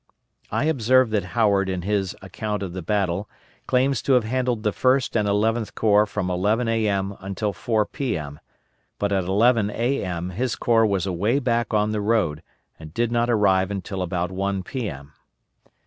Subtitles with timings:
[0.51, 3.29] I observe that Howard in his account of the battle
[3.67, 7.15] claims to have handled the First and Eleventh Corps from 11 A.M.
[7.19, 8.39] until 4 P.M.;
[8.97, 10.31] but at 11 A.M.
[10.31, 12.41] his corps was away back on the road,
[12.79, 15.13] and did not arrive until about 1 P.M.